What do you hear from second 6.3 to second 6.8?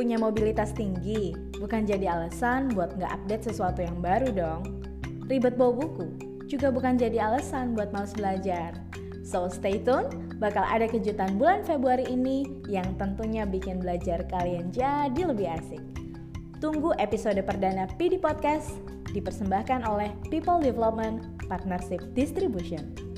juga